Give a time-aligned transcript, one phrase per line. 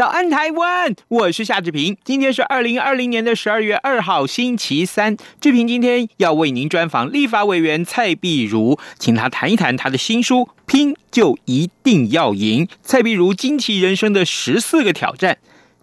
[0.00, 1.94] 早安台湾，我是夏志平。
[2.02, 5.14] 今天是二零二零年的十二月二号，星期三。
[5.42, 15.34] 志平今天要为您专访立法委员蔡碧如，请他谈一谈他的新书《拼就一定要赢：蔡碧如惊奇人生的十四个挑战》。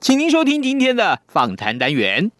[0.01, 2.31] 请您收听今天的访谈单元。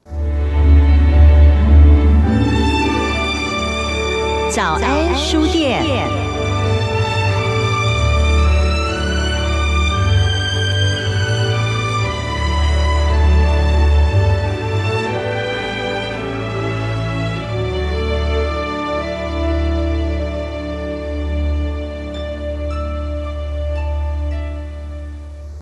[4.49, 6.26] 早安书店。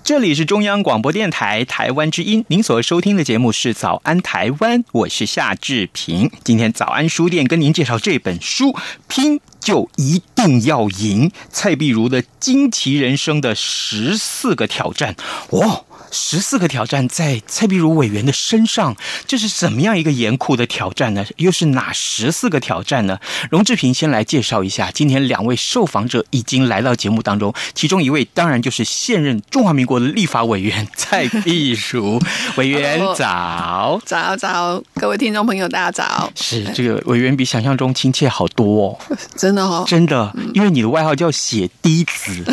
[0.06, 6.30] 这里是中央广播电台台湾之音，您所收听的节目是《早安台湾》，我是夏志平。
[6.44, 8.72] 今天早安书店跟您介绍这本书，
[9.08, 15.16] 《拼就一定要赢：蔡碧如的惊奇人生的十四个挑战》。
[15.58, 15.82] 哇！
[16.18, 18.96] 十四个挑战在蔡碧如委员的身上，
[19.28, 21.26] 这是怎么样一个严酷的挑战呢？
[21.36, 23.20] 又是哪十四个挑战呢？
[23.52, 24.90] 荣志平先来介绍一下。
[24.92, 32.18] 今天两位受访者已经来到节目当中，其中一位当然就是现任中华民国的立法委员 蔡碧如
[32.56, 36.32] 委员 早，早早，各位听众朋友大家早。
[36.34, 42.46] 是这个委员比想象中亲切好多哦， 真的哦，真的，因为你的外号叫血滴子，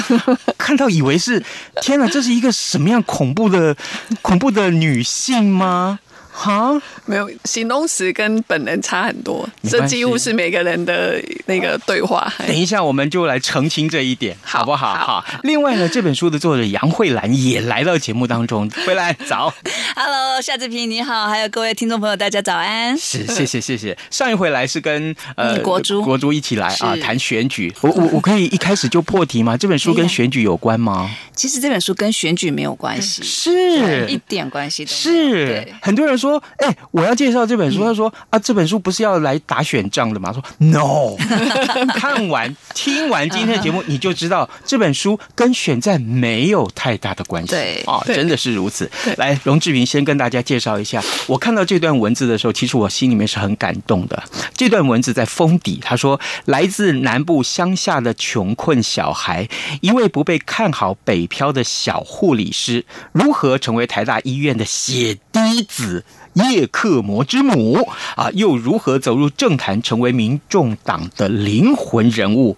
[0.59, 1.41] 看到以为是
[1.81, 3.77] 天哪，这是一个什么样恐怖的
[4.23, 6.01] 恐怖的女性吗？
[6.35, 12.33] 哈，没有，形容词跟本人差很多，这几乎是每个人的那个对话。
[12.47, 14.95] 等一下，我们就来澄清这一点，好不好？
[14.95, 15.21] 好。
[15.21, 19.53] 好，另外呢，这本书的作者杨慧兰也来到节目当中，慧兰早。
[19.95, 22.97] Hello，夏志平你好，还有各位听众朋友，大家早安。
[22.97, 23.97] 是，谢谢，谢谢。
[24.11, 29.55] 上一回来是跟呃国珠国珠一起来啊谈选举，我我我可以一开始就破题吗？
[29.57, 31.11] 这本书跟选举有关吗？
[31.35, 35.37] 其实这本书跟选举没有关系，是一点关系都没有。
[35.37, 40.33] 是，很多人说，哎，我要介绍这本书，他说啊，这本书不是要来打选仗的吗？
[40.33, 41.17] 说 No，
[41.95, 47.51] 看完听完今天的节目，你就知道这本书跟选战没有太大的关系。
[47.51, 48.91] 对啊，真的是如此。
[49.17, 54.23] 来，荣志云先跟大家介绍一下，我看到这段文字的时候，其实我心里面是很感动的。
[54.55, 59.49] 这段文字在封底，他说，来自南部乡下的穷困小孩，
[59.81, 66.05] 一位不被看好北漂的小护理师，如何成为台大医院的血滴子？
[66.35, 67.87] 叶克膜之母
[68.17, 72.57] 啊，又如何走入政坛，成为民众党的灵魂人物？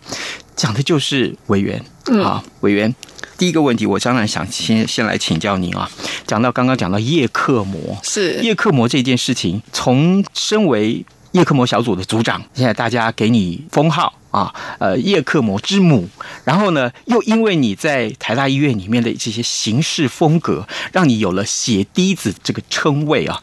[0.54, 1.84] 讲的就是委员
[2.22, 2.94] 啊，委员。
[3.36, 5.90] 第一个问题，我当然想先先来请教您啊。
[6.24, 14.14] 讲到刚刚讲到叶克膜，是叶克膜这件事情，从身为叶克膜小组的组长，现在大家给你封号。
[14.34, 16.08] 啊，呃，叶克膜之母，
[16.42, 23.40] 然后呢，又因为你在台大医院里面的这些行事风格，让你有了血滴子这个称谓啊，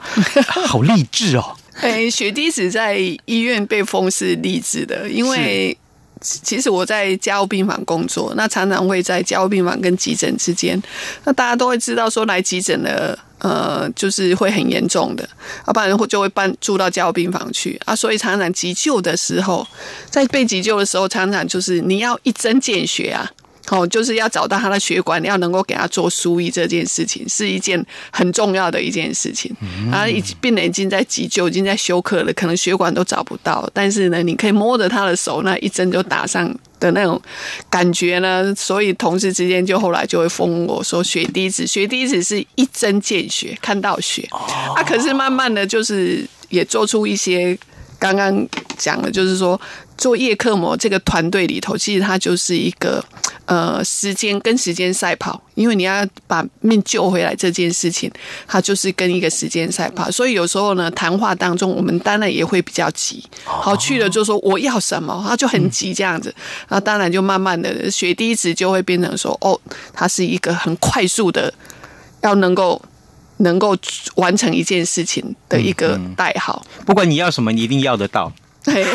[0.68, 1.56] 好励志哦！
[1.80, 5.76] 哎，血滴子在医院被封是励志的，因为
[6.20, 10.78] 其实我在加护病房工作，那常常会在加护病房跟急诊之间，
[11.24, 13.18] 那大家都会知道说来急诊的。
[13.42, 15.28] 呃，就是会很严重的，
[15.66, 17.96] 要不然会就会搬住到加护病房去啊。
[17.96, 19.68] 所以常常急救的时候，
[20.10, 23.28] 在被急救的时候，常常就是你要一针见血啊，
[23.72, 29.52] 哦，就是要找到他的血管，要能够给他做输液，这件事情是一件很重要的一件事情。
[29.92, 36.54] 啊，已经病人已经在急救，已经在休克了，可能血管都找不到，但是呢，你可以摸着他的手，那一针就打上。
[36.82, 37.22] 的那种
[37.70, 44.28] 感觉呢，所以同事之间就后来就会封我说血滴子，血滴子是一针见血，看到血
[44.76, 44.82] 啊。
[44.82, 47.56] 可是慢慢的就是也做出一些
[48.00, 48.48] 刚刚
[48.80, 49.62] 讲的，就是说
[49.96, 53.06] 做叶克膜这个团队里头，其实它就是一个。
[53.46, 58.10] 呃，时间跟时间赛跑，因为你要把命救回来这件事情，
[58.48, 60.10] 它就是跟一个时间赛跑。
[60.10, 63.22] 所以有时候呢，谈话当中我们当然也会比较急。
[63.44, 66.34] 好，去了就说我要什么，他就很急这样子。
[66.70, 69.60] 那当然就慢慢的血滴子就会变成说，哦，
[69.92, 71.54] 它是一个很快速的，
[72.22, 72.82] 要能够
[73.38, 73.76] 能够
[74.16, 76.64] 完成一件事情的一个代号。
[76.86, 78.32] 不管你要什么，你一定要得到。
[78.66, 78.86] 对，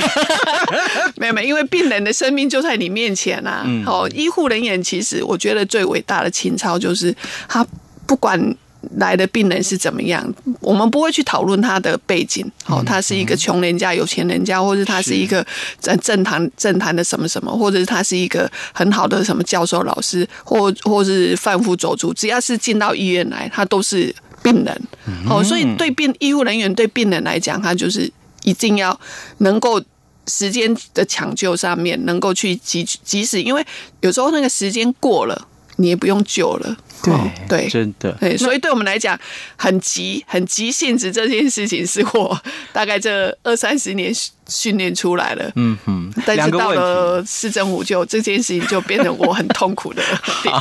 [1.16, 3.62] 没有没有，因为病人的生命就在你面前啊。
[3.66, 7.14] 嗯、哦，医护人员其实我觉得最伟大的情操就是
[7.48, 7.66] 他
[8.06, 8.56] 不管。
[8.98, 10.24] 来的病人是怎么样？
[10.60, 15.44] 我们不会去讨论他的背景，哦，他是一个穷人家、有钱人家，或者他是一个
[15.80, 24.82] 在政坛政坛的什么什么，或者是他是一个很好的什么教授、老师，或或是贩夫走卒，只要是进到医院来，他都是病人。
[25.28, 28.08] 哦，所以对病医护人员对病人来讲，他就是
[28.46, 28.98] 一定要
[29.38, 29.82] 能够
[30.26, 33.66] 时间的抢救上面能够去及及时，因为
[34.00, 36.76] 有时候那个时间过了，你也不用救了。
[37.02, 39.18] 对、哦、对，真的对，所以对我们来讲，
[39.54, 42.40] 很急很急性子这件事情，是我
[42.72, 44.10] 大概这二三十年
[44.48, 45.52] 训练出来了。
[45.56, 50.02] 嗯哼，但是到了市政府，就这件事情就变成我很痛苦的
[50.42, 50.54] 点。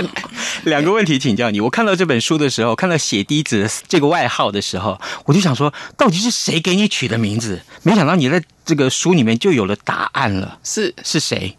[0.65, 7.61] 两个问题请教你，我看到这本书的时候，看到血滴子这个外号的时候，我就想说，到底是谁给你取的名字？
[7.83, 10.59] 没想到你在这个书里面就有了答案了。
[10.63, 11.55] 是是谁？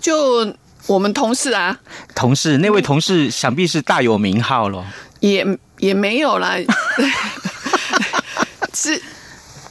[0.00, 0.56] 就。
[0.86, 1.78] 我们同事啊，
[2.14, 4.84] 同事那位同事想必是大有名号了，
[5.20, 5.46] 也
[5.78, 6.54] 也没有啦，
[8.72, 9.02] 是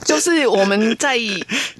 [0.04, 1.18] 就是我们在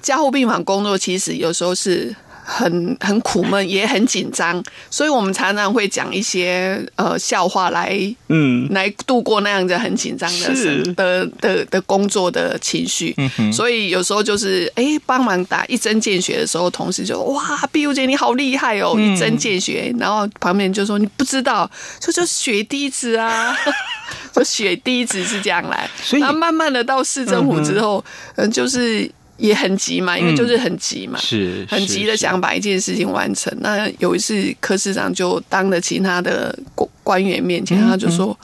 [0.00, 2.14] 加护病房工作，其实有时候是。
[2.48, 7.98] 很很苦闷，也很紧张，所以我们常常会讲一些呃笑话来，
[8.28, 13.12] 嗯，来度过那样子很紧张的的的的，工作的情绪。
[13.38, 23.56] 嗯，所以有时候就是哎，帮忙打一针见血的时候，同事就哇，碧如姐你好厉害哦，一针见血，然后旁边就说你不知道，就就血滴子啊，
[24.32, 28.04] 就血滴子是这样来，所以然后慢慢的到市政府之后，
[28.36, 29.10] 嗯，就是。
[29.38, 33.54] 也很急嘛，因为就是很急嘛，嗯、是很急的想把一件事情完成。
[33.60, 38.36] 那有一次柯市长就当着其他的官官员面前，嗯、他就说：“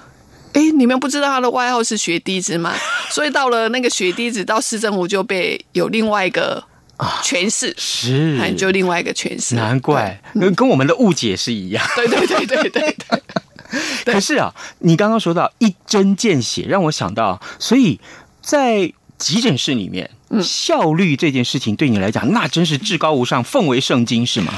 [0.52, 2.74] 哎、嗯欸，你们不知道他的外号是雪滴子吗？”
[3.10, 6.62] 所以到了那个雪滴子到市政府就被有另外一个
[7.22, 9.54] 诠释、啊，是就另外一个诠释。
[9.54, 11.82] 难怪跟跟我们的误解是一样。
[11.96, 13.22] 对对对对对对。
[14.04, 17.98] 可是啊，你刚刚说到一针见血，让我想到，所以
[18.42, 20.10] 在急诊室里面。
[20.40, 24.54] 效率这件事情对你来讲，那真是至高无上，奉为圣经，是吗？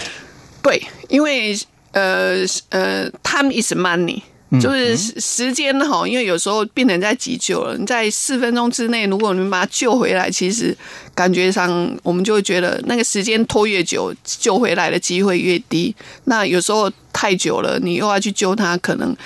[0.62, 1.58] 对，因为
[1.92, 4.20] 呃呃，time is money，
[4.60, 6.06] 就是时间哈。
[6.06, 10.76] 因为有时候病人在急救了，你在四分钟之内，如果你们把他救回来，其实
[11.14, 15.94] 感觉上我们就会觉得那个时间拖越久，救回来的机会越低。
[16.24, 19.16] 那有时候太久了，你又要去救他，可能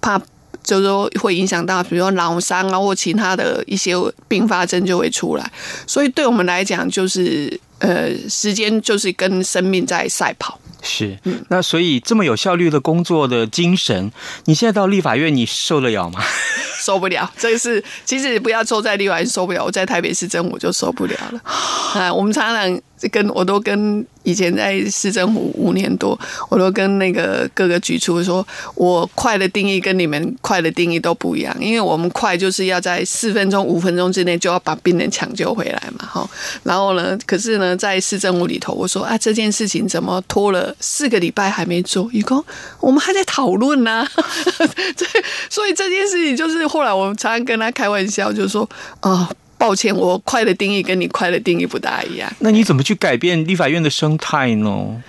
[0.00, 0.20] 怕。
[0.62, 3.94] 就是说会影响到，比如说脑伤啊，或其他的一些
[4.28, 5.52] 并发症就会出来。
[5.86, 10.58] 所以对我们来讲，就是呃，时间就是跟生命在赛跑。
[10.82, 11.18] 是，
[11.48, 14.10] 那所以这么有效率的工作的精神，
[14.46, 16.22] 你现在到立法院，你受得了吗？
[16.80, 21.40] 受不了，这个是其实不要坐在立法院受不了，我在台北市政府就受不了了。
[21.44, 22.80] 啊，我们常常
[23.10, 24.06] 跟我都跟。
[24.22, 26.16] 以前在市政府五年多，
[26.50, 36.30] 我都跟那个各个局处说，我快的定义跟你们快的定义都不一样，因为我们快就是要在四分钟、五分钟之内就要把病人抢救回来嘛，哈。
[36.62, 42.08] 然后呢，可是呢，在市政府里头，我说啊，这件事情怎么拖了四个礼拜还没做？
[42.12, 42.44] 一共
[42.80, 44.06] 我们还在讨论呢。
[44.96, 45.06] 这
[45.48, 48.68] 所以这件事情就是后来我们常常跟他开玩笑，就是说
[49.00, 49.10] 啊。
[49.10, 49.28] 哦
[49.60, 52.32] 抱歉，我快的定义跟你快的定义不大一样。
[52.38, 54.66] 那你怎么去改变立法院的生态呢？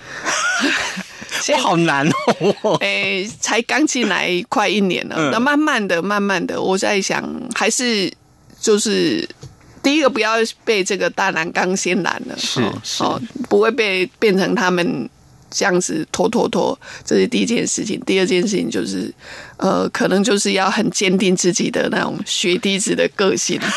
[1.48, 2.06] 我好难
[2.60, 2.76] 哦。
[2.82, 8.12] 哎，才刚进来快一年了，那慢慢的、慢慢的，我在想，还是
[8.60, 9.26] 就是
[9.82, 10.34] 第一个不要
[10.64, 12.60] 被这个大染缸先染了，是
[13.02, 15.10] 哦，不会被变成他们。
[15.52, 18.00] 这样子拖拖拖，这是第一件事情。
[18.06, 19.12] 第二件事情就是，
[19.58, 23.60] 呃，可能就是要很坚定自己的那种血滴子的个性。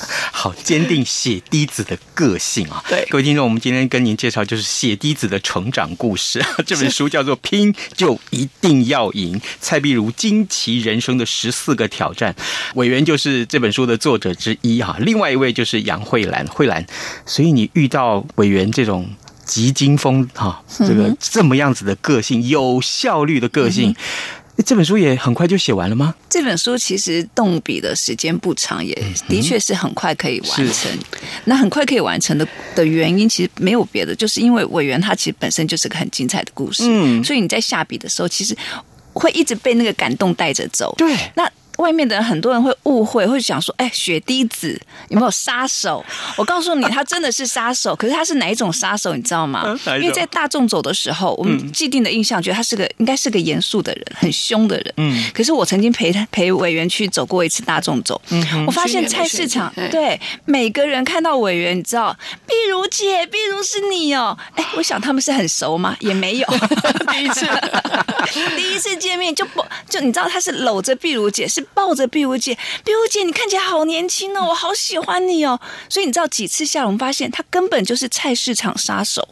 [0.32, 2.82] 好，坚定血滴子的个性啊！
[2.88, 6.40] 对，各位听众，我们今天跟您介绍就是血滴子的成长故事。
[6.64, 12.34] 这本书叫做《拼就一定要赢》，蔡碧如惊奇人生的十四个挑战。
[12.76, 16.86] 委员就是这本书的作者之一哈，另外一位就是杨慧兰，慧兰。
[17.26, 19.10] 所以你遇到委员这种。
[19.48, 23.96] 急惊风哈，这个这么样子的个性，有效率的个性，
[24.66, 26.14] 这本书也很快就写完了吗？
[26.28, 28.94] 这本书其实动笔的时间不长，也
[29.26, 30.92] 的确是很快可以完成。
[31.46, 38.54] 那很快可以完成的的原因，其实没有别的，就是因为委员他其实本身就是个很精彩的故事，嗯，所以你在下笔的时候，其实
[39.14, 40.94] 会一直被那个感动带着走。
[40.98, 41.50] 对，那。
[41.78, 46.04] 外面的人很多人会误会，会想说，哎，血滴子有没有杀手？
[46.36, 47.96] 我告诉你，他真的是杀手。
[47.96, 49.78] 可是他是哪一种杀手，你知道吗？
[50.00, 54.94] 因为在大众走的时候，我们既定的印象觉得他是个应该是个严肃的人，很凶的人。
[54.96, 55.24] 嗯。
[55.32, 62.16] 可是我曾经陪他陪委员去走过一次大众走，嗯，我发现菜市场对每个人看到委员，你知道，
[62.46, 64.36] 碧如姐，碧如是你哦。
[64.54, 65.96] 哎，我想他们是很熟吗？
[66.00, 66.46] 也没有，
[67.12, 67.46] 第一次，
[68.56, 75.58] 第一次见面就不就你知道他是搂着碧如姐，是抱着碧如姐，碧如姐你看起来好年轻哦，我好喜欢你哦。
[75.88, 79.26] 所以你知道几次下来，我们发现他根本就是菜市场杀手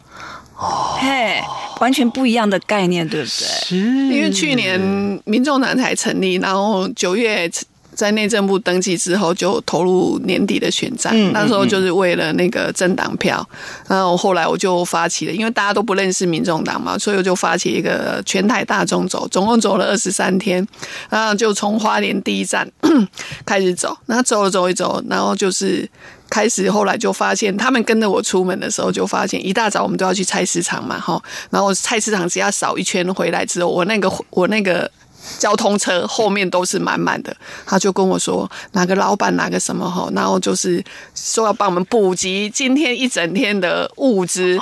[0.57, 1.43] 哦，嘿，
[1.81, 3.31] 完全不一样的概念，对不对？
[3.31, 4.81] 是，因为去年
[5.25, 7.51] 民众党才成立，然后九月。
[7.97, 11.13] 在内政部登记之后，就投入年底的选战。
[11.33, 13.45] 那时候就是为了那个政党票。
[13.89, 20.65] 然后后来我就发起了，因为大家都不认识民众党嘛，所以我就发起一个全台大众走，总共走了二十三天。
[21.09, 22.71] 然后就从花莲第一站
[23.47, 25.89] 开始走，然后走了走一走，然后就是
[26.29, 31.19] 开始后来就发现，他们跟着我出门的时候，就发现一大早我们都要去菜市场嘛，哈。
[31.49, 34.91] 然后菜市场只要扫一圈回来之后，我那个我那个。
[35.39, 40.83] 交通车后面都是满满的，他就跟我说哪个老板哪个什么哈，然后就是
[41.15, 44.59] 说要帮我们补给今天一整天的物资，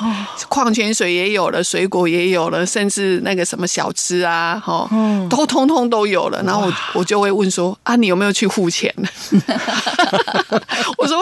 [0.48, 4.88] 矿泉水也有了，水果也有了，甚至那个什么小吃啊，哈，
[5.28, 6.42] 都通通都有了。
[6.42, 8.92] 然后我我就会问说啊，你有没有去付钱？
[10.98, 11.18] 我说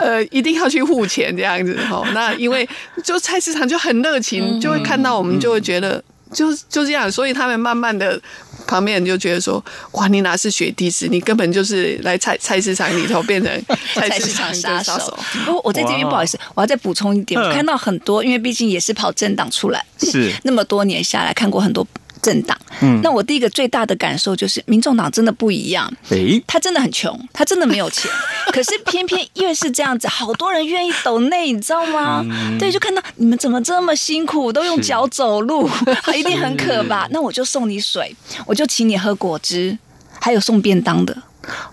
[0.00, 2.02] 呃，一定要去付钱这样子哈。
[2.12, 2.68] 那因为
[3.04, 6.02] 就菜市场就很热情，就会看到我们就会觉得。
[6.32, 8.20] 就就这样，所以他们慢慢的，
[8.66, 15.18] 旁边人就觉得说，哇，你哪是雪地师，你根本就是来菜菜市场里头变成 菜市场杀手。
[15.44, 21.86] 不过我在这边不好意思，我要再补充一点，我看到很多，因为毕竟也是跑政党出来，是 那么多年下来看过很多。
[22.22, 25.92] 政党，嗯，那我第一个最大的感受就是，民众党真的不一样。
[26.10, 28.10] 诶，他真的很穷，他真的没有钱，
[28.52, 32.24] 可是偏偏越是这样子，好多人愿意抖内，你知道吗？
[32.24, 35.68] 嗯、对，就看到你们怎么这么辛苦，都用脚走路，
[36.16, 37.08] 一定很渴吧？
[37.10, 38.14] 那我就送你水，
[38.46, 39.76] 我就请你喝果汁，
[40.20, 41.16] 还有送便当的。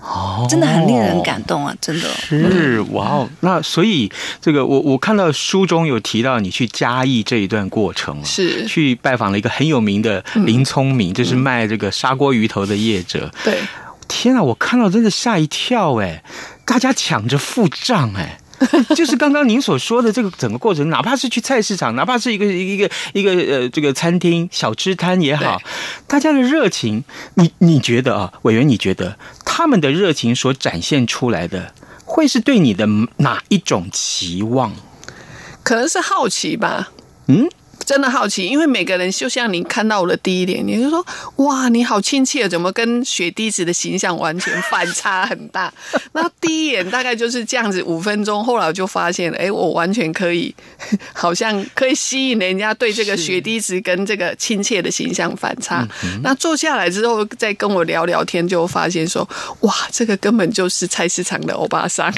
[0.01, 1.75] 哦，真的很令人感动啊！
[1.81, 3.29] 真的是哇哦。
[3.41, 13.29] 那所以这个我我看到书中有提到你去嘉义这一段过程，是去拜访了一个很有名的林聪明，就、嗯、是卖这个砂锅鱼头的业者。
[13.43, 13.59] 对，
[14.07, 16.23] 天啊，我看到真的吓一跳哎！
[16.65, 18.39] 大家抢着付账哎。
[18.95, 25.61] 就是刚刚您所说的这个整个过程，哪怕是去菜市场，哪怕是一个一个一个呃这个餐厅小吃摊也好，
[26.07, 27.03] 大家的热情，
[27.35, 31.73] 你你觉得啊，委员你觉得他们的热情所展现出来的，
[32.03, 32.87] 会是对你的
[33.17, 34.73] 哪一种期望？
[35.63, 36.89] 可能是好奇吧。
[37.27, 37.47] 嗯。
[37.87, 41.05] 真的好奇，因为每个人就像你看到我的第一脸，你就说
[41.37, 45.73] 哇，你好亲切，怎么跟雪滴子的形象完全反差很大？
[46.11, 50.53] 那第一眼大概就是这样子，五分钟，后来我就发现了，哎，我完全可以，
[51.15, 55.87] 好像可以吸引人家对这个雪滴子跟这个亲切的形象反差。
[56.21, 59.25] 那坐下来之后，再跟我聊聊天，就发现说，
[59.61, 62.13] 哇，这个根本就是菜市场的欧巴桑，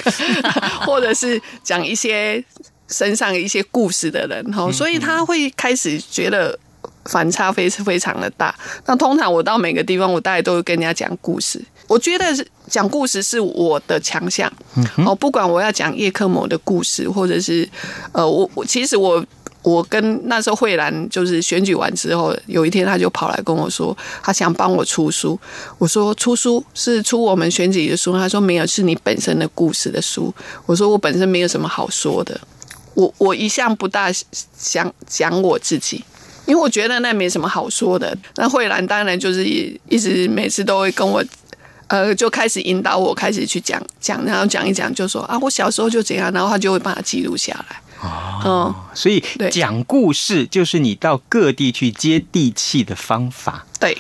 [0.82, 2.44] 或者是讲一些。
[2.90, 6.58] 身上一些故事的人哈，所以他会开始觉得
[7.06, 8.54] 反差非常非常的大。
[8.86, 11.64] 那通常我到每个地方，我大概都会跟人家讲故事。
[11.88, 12.26] 我觉得
[12.68, 14.52] 讲故事是我的强项。
[15.06, 17.68] 哦，不管我要讲叶克膜的故事，或者是
[18.12, 19.26] 呃，我我其实我
[19.64, 25.40] 我跟那时候慧兰就是选举完之后，有一天他就跑来跟我说，他想帮我出书。
[25.80, 30.32] 我说出书是出我们选举的书，他说没有，是你本身的故事的书。
[30.68, 32.40] 我说我本身没有什么好说的。
[33.00, 34.12] 我我一向不大
[34.58, 36.04] 想讲我自己，
[36.46, 38.18] 因为我觉得那没什么好说的。
[38.36, 41.24] 那慧兰当然就是一直每次都会跟我，
[41.88, 47.82] 呃，就开始引导我开始去讲讲，然后讲一讲就说啊，我小时候就怎样，然后他就会把它记录下来。
[48.02, 53.66] 哦，嗯，所以讲故事就是你到各地去接地气的方法。
[53.80, 53.98] 对。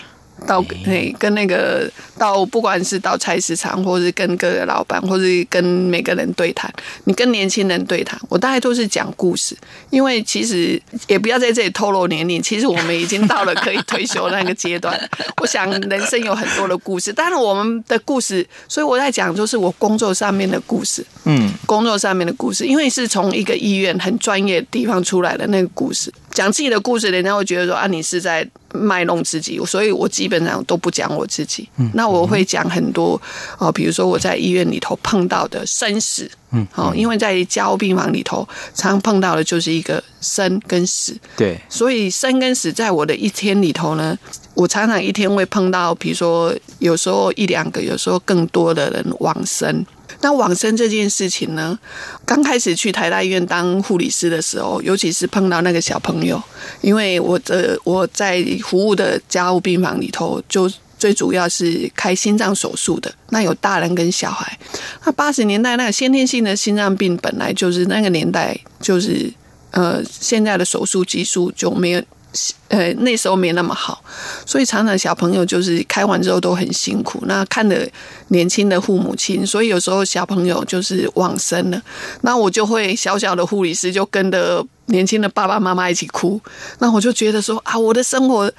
[0.47, 6.71] 到那跟那个到不管是到菜市场，或是跟各个老板，或是跟每个人对谈，
[7.05, 9.55] 你跟年轻人对谈，我大概都是讲故事，
[9.89, 14.99] 因为其实也不要在这里透露年龄，其实我们已经到了可以退休那个阶段。
[15.41, 28.47] 我想人生有很多的故事，当然我们的故事，所以我在讲就是我工作上面的故事，嗯，工作上面的故事，因为是从一个医院很专业的地方出来的那个故事，讲自己的故事，人家会觉得说啊，你是在。
[28.71, 31.67] 卖弄自己，所以我基本上都不讲我自己。
[31.77, 33.19] 嗯，那我会讲很多
[33.57, 36.29] 哦，比如说我在医院里头碰到的生死。
[36.51, 41.17] 嗯，哦，因为在加护病房里头，常碰到的就是一个生跟死。
[41.35, 44.15] 对，所以生跟死在我的一天里头呢，
[44.53, 49.83] 我常常一天会碰到，比如说有时候一两个，有时候更多的人往生。
[50.21, 51.77] 那往生这件事情呢，
[52.25, 56.41] 刚开始去台大医院当护理师的时候，尤其是碰到那个小朋友，
[56.81, 64.57] 因为我的我在服务的加护病房里头，就最主要是开心脏手术的，那有大人跟小孩。
[65.05, 69.31] 那八十年代那个先天性的心脏病本来就是那个年代，就是
[69.71, 72.03] 呃现在的手术技术就没有。
[72.67, 74.03] 呃，那时候没那么好，
[74.45, 77.23] 所以常常小朋友就是开完之后都很辛苦。
[77.25, 77.89] 那看着
[78.27, 81.81] 年轻的父母亲，所以有时候小朋友就是往生了，
[82.21, 86.39] 那我就会小小的护理师就跟着年轻的爸爸妈妈一起哭。
[86.77, 88.51] 那我就觉得说啊，我的生活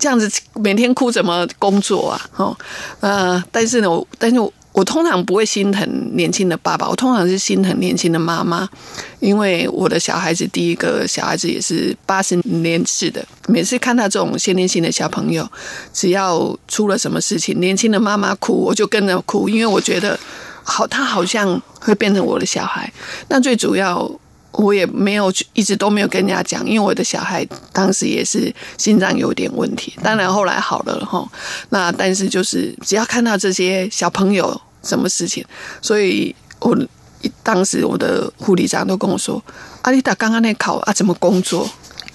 [0.00, 2.30] 这样子每天哭怎么工作啊？
[2.36, 2.56] 哦，
[3.00, 4.52] 呃，但是呢，我但是我。
[4.78, 8.68] 我通常不会心疼年轻的爸爸，我通常是心疼年轻的妈妈，
[9.18, 13.26] 因为我的小孩子第一个小孩子也是八十年次的。
[13.48, 15.50] 每次看到这种先天性的小朋友，
[15.92, 20.16] 只要出了什么事情，年轻的妈妈哭，我就跟着哭，因为我觉得
[20.62, 22.92] 好，他好像会变成我的小孩。
[23.26, 24.08] 那最主要。
[24.52, 31.24] 我也没有一直都没有跟人家讲，因为我的小孩当时也是心脏有点问题，当然后来好了哈。
[31.68, 35.44] 那但是就是只要看到这些小朋友什么事情，
[35.82, 36.76] 所以我
[37.42, 39.42] 当时我的护理长都跟我说
[39.82, 41.68] ：“阿丽达刚刚那考啊，怎么工作？”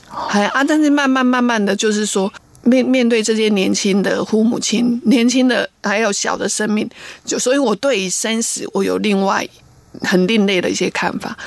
[0.07, 6.89] 还啊，但是慢慢慢慢的就是说面面对这些年轻的父母亲、年轻的还有小的生命，
[7.25, 9.47] 就所以我对于生死我有另外
[10.01, 11.37] 很另类的一些看法。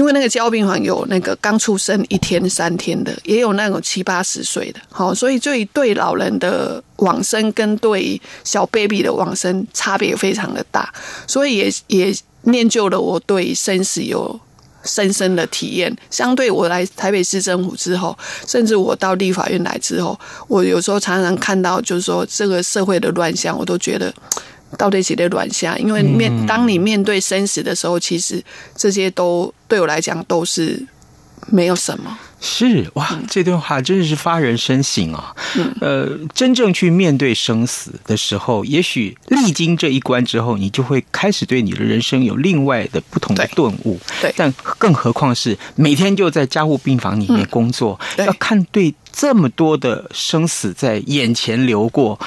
[0.00, 10.90] 因为那个加护病房有那个刚出生一天三天的，也有那种七八十岁的，好，所以对对老人的往生跟对小 baby 的往生差别非常的大，
[11.26, 14.40] 所以也也练就了我对生死有
[14.84, 15.94] 深深的体验。
[16.10, 18.16] 相对我来台北市政府之后，
[18.46, 24.10] 甚至我到立法院来之后，我有时候常常看到，就是说这个社会的乱象，我都觉得。
[24.78, 25.76] 到底几的软下？
[25.78, 28.42] 因为面当你面对生死的时候，其实
[28.76, 30.84] 这些都对我来讲都是
[31.48, 32.18] 没有什么。
[32.42, 35.36] 是哇，这段话真的是发人深省啊！
[35.58, 44.00] 嗯，呃，真正去面对生死的时候，也许历经这一关之后，你就会开始对你的人生有另外的不同的顿悟。
[44.22, 52.18] 对，但更何况是每天就在加护病房里面工作，嗯、要看对这么多的生死在眼前流过，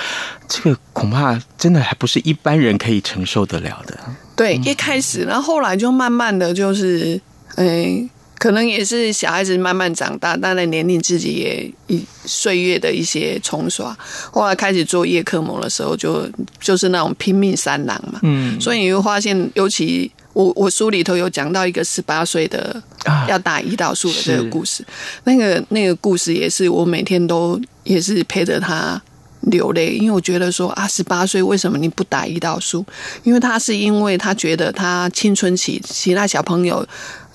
[0.48, 3.98] 这个恐怕真的还不是一般人可以承受得了的。
[4.36, 7.20] 对，一开始，然后后来就慢慢的就是，
[7.56, 8.10] 哎。
[8.40, 13.98] 可能也是小孩子慢慢长大，当然年龄自己也一岁月的一些冲刷。
[14.34, 18.20] 后来开始做夜克膜的时候，就就是那种拼命三郎嘛。
[18.24, 22.82] 嗯，所以你会发现，尤其我我书里头有讲到一个十八岁的
[23.28, 24.86] 要打胰岛素的这个故事，
[25.24, 29.02] 那个那个故事也是我每天都也是陪着他
[29.42, 32.86] 流泪，因为我觉得说啊，十八岁为什么你不打胰岛素？
[33.24, 36.86] 因为他是因为他觉得他青春期其他小朋友。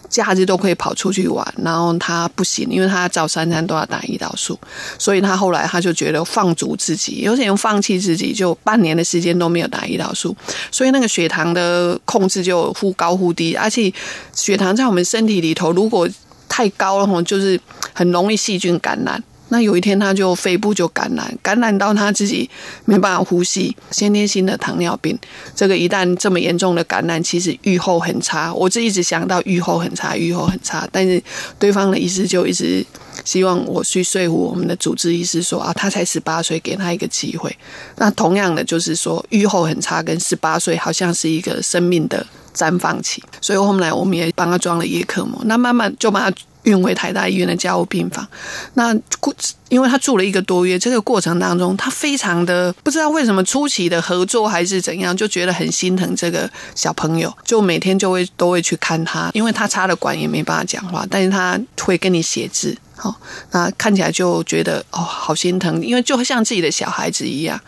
[0.08, 4.58] 假日都可以跑出去玩，然后他不行，因为他早三餐都要打胰岛素，
[4.98, 10.34] 所以他后来他就觉得放逐自己，有点放弃自己，就半年的时间都没有打胰岛素，
[10.70, 13.92] 所以那个血糖的控制就忽高忽低，而且
[14.32, 16.08] 血糖在我们身体里头如果
[16.48, 17.60] 太高了吼，就是
[17.92, 19.22] 很容易细菌感染。
[19.50, 22.48] 那有一天，他就肺部就感染，感染到他自己
[22.84, 25.18] 没办法呼吸，先天性的糖尿病。
[25.54, 28.52] 这个一旦这么严重的感染，其实预后很差。
[28.52, 30.87] 我就一直想到预后很差，预后很差。
[30.92, 31.22] 但是
[31.58, 32.84] 对方的医师就一直
[33.24, 37.56] 希望我去说服我们的主治医师说啊，他才十八岁，给他一个机会。
[37.96, 43.22] 那同样的就是说，预后很差，跟十八岁好像是一个生命的绽放期。
[43.40, 46.37] 所以后来我们也帮他装了叶克膜，那慢慢就把他。
[46.64, 48.26] 运回台大医院的加护病房，
[48.74, 49.34] 那过，
[49.68, 62.76] 因为他住了一个多月，这个过程当中，他非常的不知道为什么初期的合作还是怎样，就觉得很心疼这个小朋友，就每天就会都会去看他，因为他插了管也没办法讲话，但是他会跟你写字。
[63.00, 63.14] 好，
[63.52, 67.58] 那看起来就觉得哦，好心疼，因为就像自己的小孩子一样。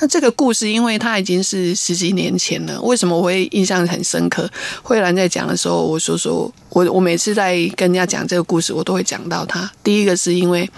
[0.00, 4.50] 那这个故事，因为他已经是十几年前了，为什么我会印象很深刻？
[4.82, 9.70] 慧兰在讲的时候，我说说，我我每次在跟人家讲这个故事，我都会讲到他。
[9.84, 10.68] 第一个是因为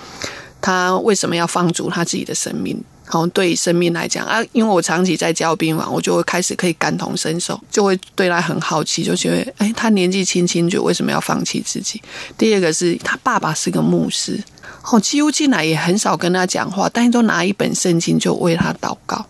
[0.61, 2.85] 他为什么要放逐他自己的生命？
[3.05, 12.01] 好，对生命来讲啊，因为我长期在加护病房，我就会开始可以感同身受，就会对他很好奇，就觉得，哎，他年纪轻轻就为什么要放弃自己？
[12.38, 14.43] 第二个是他爸爸是个牧师，
[14.91, 19.27] 哦，几乎进来也很少跟他讲话，但是都拿一本圣经就为他祷告。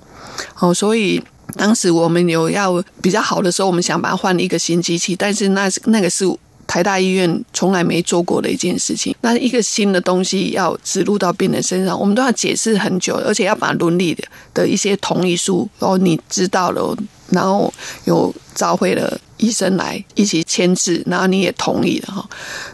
[0.59, 1.21] 哦，所以
[1.57, 6.25] 当时我们有要比较好的时候，我们想把他换一个新机器，但是那那个是。
[6.73, 9.15] 台大医院从来没做过的一件事情。
[9.21, 16.97] 那一个新的东西要植入到病人身上，我们都要解释很久，而且要把伦理的的一些同意书，然后你知道了，
[17.29, 17.71] 然后
[18.07, 22.27] 有召回了医生来一起签字，然后你也同意了哈。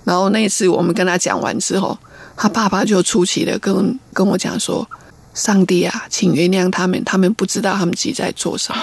[0.05, 1.99] 然后那次我们跟他讲完之后，
[2.37, 4.89] 他爸爸就出奇的跟跟我讲说
[5.35, 8.81] ：“上帝啊，请原谅他们，他们不知道他们自己在做什么。”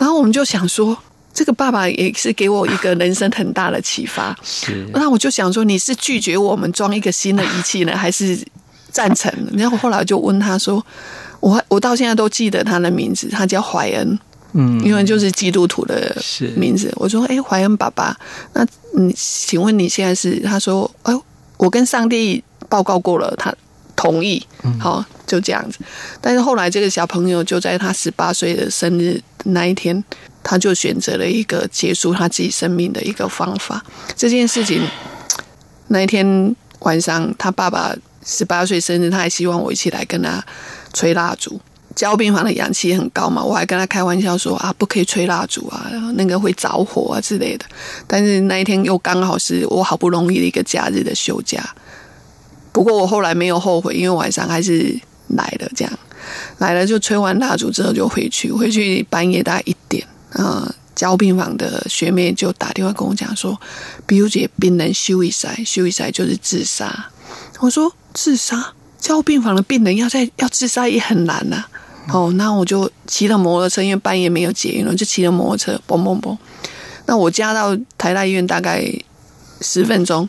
[0.00, 0.98] 然后我们就想说。
[1.36, 4.34] 这个爸爸也是给我一个人生很大的启发。
[4.42, 8.38] 是，那我就想说，你是拒绝我们装一个新的仪器呢，还是
[8.90, 9.30] 赞成？
[9.52, 10.82] 然后后来就问他说
[11.40, 14.18] ：“我我到现在都记得他的名字，他叫怀恩，
[14.54, 16.16] 嗯，因为就是基督徒的
[16.56, 18.16] 名字。”我说：“哎，怀恩爸爸，
[18.54, 21.14] 那你请问你现在是？”他说：“哎，
[21.58, 23.54] 我跟上帝报告过了，他
[23.94, 24.42] 同意。”
[24.80, 25.80] 好，就这样子。
[26.22, 30.02] 但是后来这个小朋友就在他十八岁的生日那一天。
[30.48, 33.84] 他就选择了一个结束他自己生命的一个方法。
[34.14, 34.80] 这件事情，
[35.88, 37.92] 那一天晚上，他爸爸
[38.24, 40.40] 十八岁生日，他还希望我一起来跟他
[40.92, 41.60] 吹蜡烛。
[41.96, 47.64] 加护病房的氧气也很高嘛，我还跟他开玩笑说啊，不可以吹蜡烛啊，那个会着火啊之类的。
[48.06, 51.74] 但是那一天又刚好是我好不容易的一个假日的休假。
[52.70, 54.96] 不过我后来没有后悔，因为晚上还是
[55.28, 55.68] 来了。
[55.74, 55.98] 这样
[56.58, 60.06] 来了就吹完蜡烛之后就回去，回去半夜大概一点。
[60.32, 63.58] 呃，交病房的学妹就打电话跟我讲说，
[64.06, 67.08] 比如姐病人休一塞，休一塞就是自杀。
[67.60, 71.64] 我说自杀，交病房的病人要在要自杀也很难呐、
[72.08, 76.36] 哦，那我就骑了摩托车，因为半夜没有捷运了，就骑了摩托车，嘣嘣嘣。
[77.06, 78.84] 那我家到台大医院大概
[79.60, 80.28] 十分钟。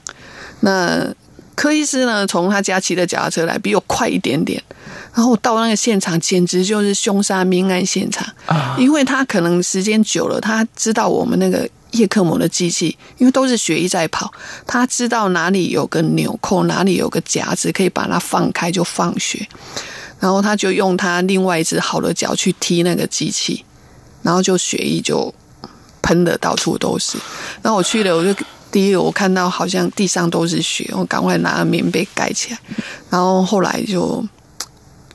[0.61, 1.13] 那
[1.55, 4.61] 柯医师呢，从他家骑的脚踏车来，比我快一点点。
[5.17, 14.31] 然后我到那个现场，简直就是凶杀命案现场啊，因为他可能时间久了，他知道我们那个叶克膜的机器，因为都是血液在跑，
[14.67, 19.49] 他知道哪里有个纽扣，哪里有个夹子，可以把它放开就放血，
[20.19, 23.65] 然后他就用他另外一只好的脚去踢那个机器，
[24.21, 25.33] 然后就血液就
[26.03, 27.17] 喷的到处都是。
[27.63, 28.39] 然后我去了，我就
[28.71, 32.59] 第一个我看到好像地上都是血，我赶快拿棉被盖起来，
[33.09, 34.23] 然后后来就。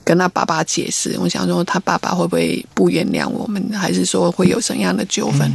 [0.05, 5.51] 跟他爸爸解释，我想说他爸爸会不会不原谅我们，还是说会有什么样的纠纷？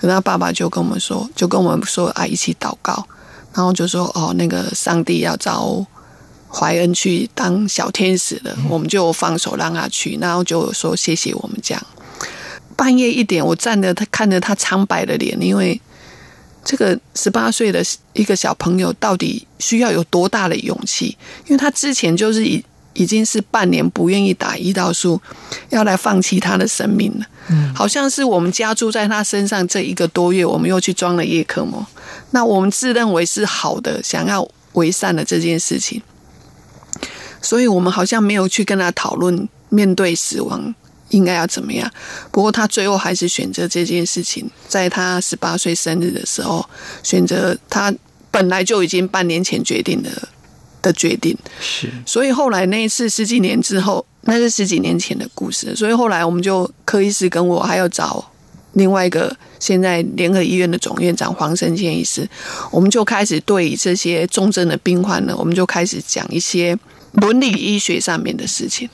[0.00, 3.06] 可他爸爸就跟我们说，就跟我们说啊，一起祷告，
[3.54, 5.86] 然后就说哦，那个上帝要找
[6.50, 11.86] 怀恩去当小天使了，我们就放手让他去，然后就说谢谢我们这样。
[12.76, 15.80] 半夜一点，我站着，他看着他苍白的脸，因为
[16.64, 17.80] 这个十八岁的
[18.14, 21.16] 一个小朋友到底需要有多大的勇气？
[21.46, 22.64] 因为他之前就是以。
[22.94, 25.20] 已经是半年不愿意打胰岛素，
[25.70, 27.26] 要来放弃他的生命了。
[27.48, 31.84] 嗯，好像是我们加注在他身上这一个多月，我们又去装了叶克膜。
[32.30, 36.00] 那我们自认为是好的，想要为善的这件事情，
[37.40, 40.74] 所以我们好像没有去跟他讨论面对死亡
[41.08, 41.90] 应该要怎么样。
[42.30, 46.64] 不过他最后还是选择这件事情，在他十八岁生日的时候，
[47.02, 47.92] 选择他
[48.30, 50.10] 本来就已经半年前决定的。
[50.82, 55.74] 的决定是，所以后来那一次十几年之后，那是十几年前的故事。
[55.74, 58.30] 所以后来我们就柯医师跟我还要找
[58.72, 62.28] 另外一个现在联合医院的总院长黄生健医师，
[62.70, 66.76] 我们就开始对这些重症的病患呢，我们就开始讲一些
[67.12, 68.88] 伦理医学上面的事情。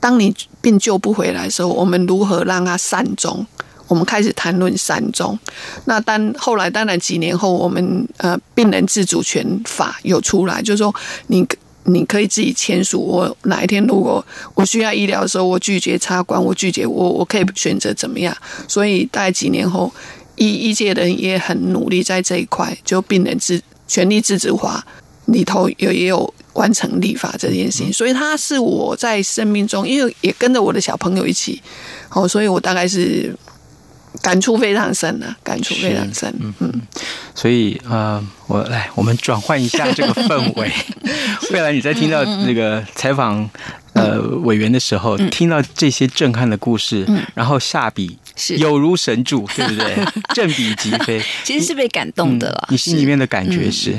[0.00, 3.44] 当你病救不回来的时候，我们如何让他善终？
[3.88, 5.36] 我们开始谈论三中，
[5.86, 10.94] 那当后来当然几年后，我们呃病人自主权法有出来，就是说
[11.28, 11.46] 你
[11.84, 14.22] 你可以自己签署，我哪一天如果
[14.54, 18.36] 我需要医疗的时候，我拒绝插管，我拒绝我我可以选择怎么样。
[18.68, 19.90] 所以大概几年后，
[20.36, 24.86] 医医界人也很努力在这一块，就病人自权利自主化
[25.24, 27.90] 里头有也有完成立法这件事情。
[27.90, 31.62] 所以他是我在生命中，因为也跟着我的小朋友一起，
[32.10, 33.34] 哦，所以我大概是。
[34.22, 36.32] 感触非常深的，感触非常深。
[36.40, 36.82] 嗯嗯，
[37.34, 40.70] 所以呃，我来，我们转换一下这个氛围。
[41.52, 43.48] 未来你在听到那个采访
[43.92, 49.96] 呃委员的时候，听到这些震撼的故事，然后下笔是有如神助，对不对？
[50.34, 52.68] 振笔疾飞，其实是被感动的了。
[52.70, 53.96] 你心里面的感觉是？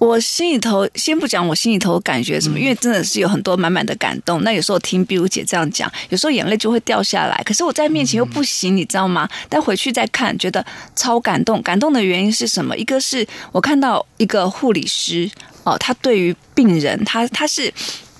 [0.00, 4.42] 我心里头先不讲，我心里头感觉什么，因为真的是有很多满满的感动。
[4.42, 7.40] 那有时候听碧如姐这样讲，有时候眼泪就会掉下来。
[7.44, 9.28] 可是我在面前又不行，你知道吗？
[9.50, 10.64] 但回去再看，觉得
[10.96, 11.60] 超感动。
[11.60, 12.74] 感动的原因是什么？
[12.78, 15.30] 一个是我看到一个护理师
[15.64, 17.70] 哦，他对于病人，他他是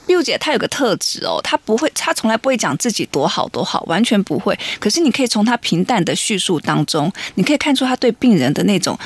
[0.06, 4.58] 碧如姐，她有个特质哦，她不会，她从来不会讲自己多好多好，完全不会。
[4.78, 8.98] 可是你可以从她平淡的叙述当中，你可以看出她对病人的那种。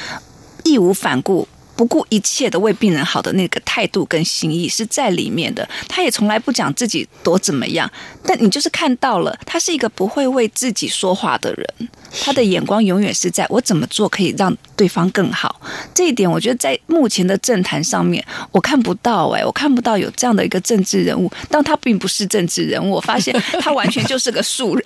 [0.65, 1.47] 义义无反顾。
[1.77, 7.91] 不顾一切的为病人好的那个态度跟心意是在里面的，他也从来不讲自己多怎么样，
[8.25, 11.89] 但你就是看到了，他是一个不会为自己说话的人，
[12.23, 15.61] 他的眼光永远是在我怎么做可以让对方更好。
[15.93, 24.85] 这一点我觉得在目前的政坛上面我看不到哎、欸，我看不到有这样的一个政治人物，但他并不是政治人物，我发现他完全就是个素人。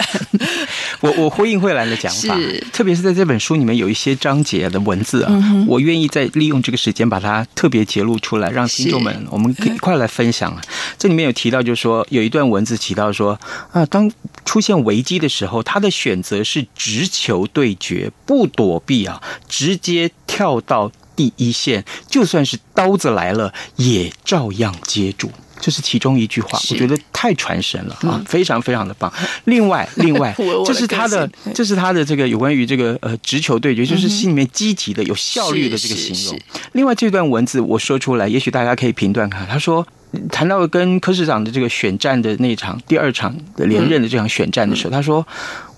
[1.00, 6.77] 我我呼应慧兰的讲法，是特别是在这本书里面有一些章节的文字啊，嗯、我愿意再利用这个。
[6.78, 10.56] 时间把它特别揭露出来，让听众们我们可以一块来分享。
[10.96, 13.38] 这里面有提到，就是说有一段文字提到说
[13.72, 14.10] 啊，当
[14.46, 25.30] 出现危机的时候，他的选择是直球对决，不躲避啊，直接跳到第一线，就算是刀子来了，也照样接住。
[25.60, 29.12] 这是其中一句话，我觉得太传神了啊，非常非常的棒。
[29.44, 36.40] 另外， 另外，这是他的，这是他的这个有关于这个呃直球对决，就是心里面积极的、有效率的这个形容。
[36.72, 39.46] 另外，这段文字我说出来，也许大家可以评断看。
[39.46, 39.86] 他说，
[40.30, 45.26] 谈到跟柯市长的这个选战的那场第二场的连任的这场选战的时候，他说。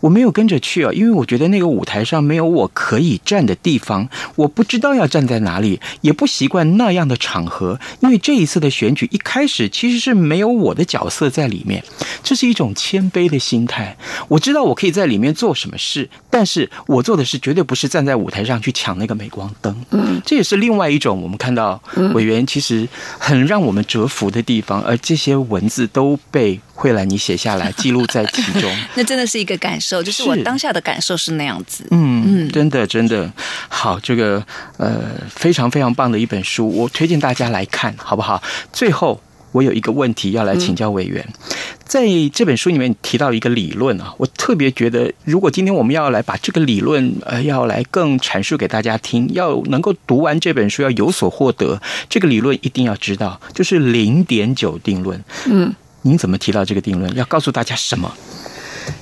[0.01, 7.79] 我没有跟着去啊，因为我觉得那个舞台上没有我可以站的地方，我不知道要站在哪里，也不习惯那样的场合。
[8.01, 11.83] 因为这一次的选举一开始其实是没有我的角色在里面，
[12.23, 13.97] 这是一种谦卑的心态。
[14.29, 19.85] 我知道我可以在里面做什么事，但是我做的事绝对不是站在舞台上去抢那个镁光灯。
[19.91, 21.81] 嗯，这也是另外一种我们看到
[22.15, 26.59] 委员其实很让我们折服的地方，而这些文字都被。
[26.81, 31.85] 慧兰，你写下来记录在其中， 那真的是一个感受，就是我当下的感受是那样子。
[31.91, 33.31] 嗯嗯，真的真的
[33.69, 34.43] 好，这个
[34.79, 38.43] 呃非常非常棒的一本书，我推荐大家来看，好不好？
[38.73, 39.21] 最后
[39.53, 55.23] 我有一个问题要来请教委员，嗯、在这本书里面提到一个理论啊，我特别觉得，如果今天我们要来把这个理论呃要来更阐述给大家听，要能够读完这本书要有所获得，这个理论一定要知道，就是零点九定论。
[55.45, 55.75] 嗯。
[56.03, 57.15] 您怎么提到这个定论？
[57.15, 58.13] 要告诉大家什么？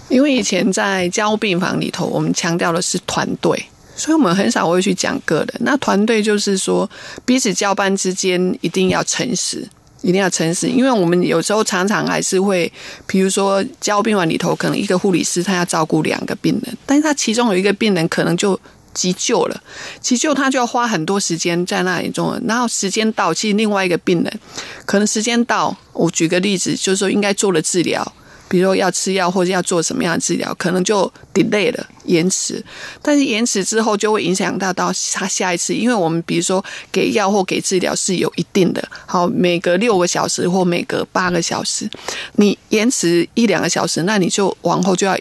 [0.09, 5.49] 因为以前在加护病房里头，我们强调的是团队，所以我们很少会去讲个人。
[5.61, 6.89] 那团队就是说，
[7.25, 9.69] 彼此交班之间一定要诚实，
[10.03, 10.67] 一定要诚实。
[10.69, 12.71] 因为我们有时候常常还是会，
[13.07, 18.59] 比如说交病房里头，可能一个护理师他要照顾两个病人，但是他其中有一个病人可能就。
[18.95, 19.63] 急救了，
[20.01, 24.41] 急救他就要花很多时间在那里中，然后时间到，其实另外一个病人
[24.85, 28.13] 可能时间到，我举个例子，就是说应该做了治疗，
[28.49, 32.65] 比如说要吃药或者要做什么样的治疗，可能就 delay 了，延迟，
[33.01, 41.89] 但是延迟之后就会影响到到他下一次，因为我们比如说给药或给治疗是有一定的，好，每隔六个小时或每隔八个小时，
[42.37, 45.17] 你延迟一两个小时，那你就往后就要。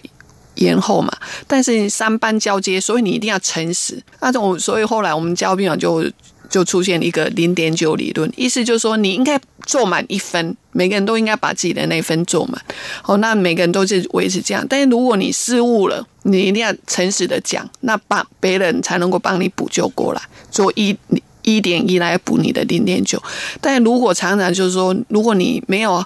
[0.57, 1.11] 延后嘛，
[1.47, 4.01] 但是三班交接，所以你一定要诚实。
[4.19, 6.03] 那种，所以后来我们加护病房就
[6.49, 12.61] 就出现一个零点九理论，意思就是说你应该做满一分，每个人都应该把自己的那分做满。
[13.01, 14.65] 好，那每个人都是维持这样。
[14.69, 20.95] 但是如果你失误了，你一定要诚实的讲，那帮别人才能够帮你补救过来，做一
[21.43, 23.21] 一点一来补你的零点九。
[23.61, 26.03] 但如果常常就是说，如果你没有。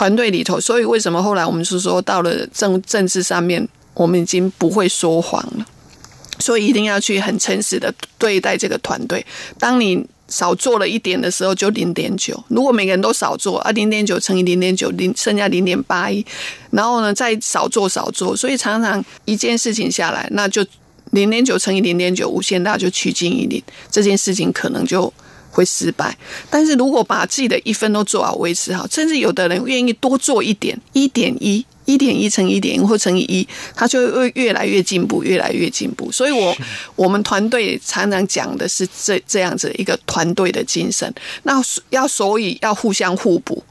[0.00, 5.66] 团队里头，所以为什么后来我们是说到了政政治上面，我们已经不会说谎了，
[6.38, 9.22] 所以一定要去很诚实的对待这个团队。
[9.58, 12.42] 当你少做了一点的时候，就零点九。
[12.48, 16.24] 如果每个人都少做啊，零点九乘以零点九，零剩下零点八一，
[16.70, 20.64] 然后呢再少做少做，所以常常一件事情下来，那就
[21.10, 25.12] 零点九乘以零点九，无限大就趋近于零，这件事情可能就。
[25.50, 26.16] 会失败，
[26.48, 36.10] 但是如果把自己的一分都做好，维持好，甚至有的人愿意多做一点，一点一，一点一乘一点一或乘以一，他就会越来越进步，越来越进步。
[36.12, 36.50] 所以我，
[36.94, 41.12] 我我们团队常常讲的是这这样子一个团队的精神。
[41.42, 41.60] 那
[41.90, 43.62] 要所以要互相互补，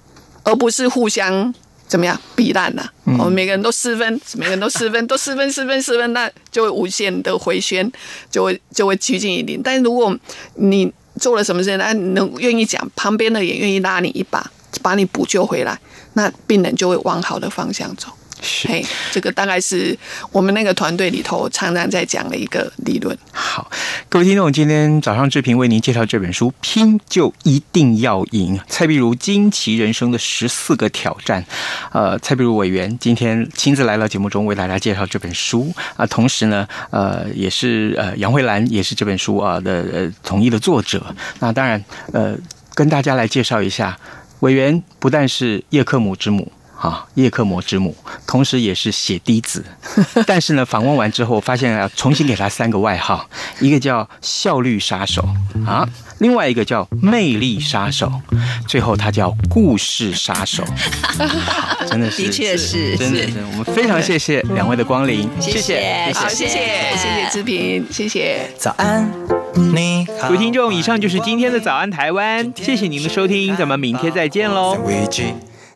[0.43, 1.53] 而不是互相
[1.87, 2.87] 怎么样比烂呐。
[3.05, 7.89] 我们、嗯、每个人都四分，每个人都四分，都四分，四分，四分，那就会无限的回旋，
[8.29, 9.61] 就会就会趋近于零。
[9.63, 10.15] 但是如果
[10.55, 14.49] 你做了什么事情，那能愿意讲，旁边的也愿意拉你一把，
[14.81, 15.79] 把你补救回来，
[16.13, 18.07] 那病人就会往好的方向走。
[18.41, 19.97] 是嘿，这个大概是
[20.31, 23.17] 我们那个团队里头常常在讲的一个理论。
[23.31, 23.69] 好，
[24.07, 31.43] 各位听众，今天早上志平为您介绍这本书《拼就一定要赢》，蔡碧如惊奇人生的十四个挑战。
[31.91, 41.15] 呃，蔡碧如委员今天亲自来到节目中为大家介绍这本书啊，同时呢，呃，也是呃杨慧兰也是这本书啊的呃同一的作者。
[41.39, 42.35] 那当然，呃，
[42.73, 43.97] 跟大家来介绍一下，
[44.39, 46.51] 委员不但是叶克姆之母。
[46.79, 49.65] 啊，叶克膜之母，同时也是血滴子。
[50.25, 55.27] 但是呢，访问完之后，发现要重新给他三个外号，一个叫效率杀手
[55.65, 55.87] 啊。
[56.19, 58.11] 另外一个叫魅力杀手，
[58.67, 60.63] 最后他叫故事杀手，
[61.45, 66.59] 好， 真的是，的确是，真的，真的，我们非常谢谢两位的光临，谢谢，好，谢谢，
[66.97, 68.51] 谢谢志平，谢谢。
[68.57, 69.09] 早安，
[69.73, 74.77] 你好，各位听众，以上就是今天的早安台湾，谢谢您的收听，咱们明天再见喽。